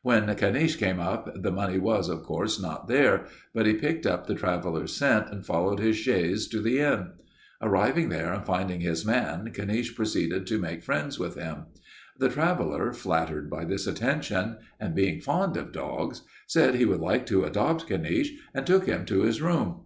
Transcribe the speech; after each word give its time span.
"When 0.00 0.34
Caniche 0.36 0.78
came 0.78 0.98
up 1.00 1.30
the 1.42 1.52
money 1.52 1.78
was, 1.78 2.08
of 2.08 2.22
course, 2.22 2.58
not 2.58 2.88
there, 2.88 3.26
but 3.52 3.66
he 3.66 3.74
picked 3.74 4.06
up 4.06 4.26
the 4.26 4.34
traveler's 4.34 4.96
scent 4.96 5.26
and 5.30 5.44
followed 5.44 5.80
his 5.80 5.96
chaise 5.98 6.48
to 6.48 6.62
the 6.62 6.78
inn. 6.78 7.10
Arriving 7.60 8.08
there 8.08 8.32
and 8.32 8.46
finding 8.46 8.80
his 8.80 9.04
man, 9.04 9.50
Caniche 9.52 9.94
proceeded 9.94 10.46
to 10.46 10.58
make 10.58 10.82
friends 10.82 11.18
with 11.18 11.34
him. 11.34 11.66
The 12.18 12.30
traveler, 12.30 12.90
flattered 12.94 13.50
by 13.50 13.66
this 13.66 13.86
attention, 13.86 14.56
and 14.80 14.94
being 14.94 15.20
fond 15.20 15.58
of 15.58 15.72
dogs, 15.72 16.22
said 16.46 16.76
he 16.76 16.86
would 16.86 17.00
like 17.00 17.26
to 17.26 17.44
adopt 17.44 17.86
Caniche, 17.86 18.32
and 18.54 18.66
took 18.66 18.86
him 18.86 19.04
to 19.04 19.24
his 19.24 19.42
room. 19.42 19.82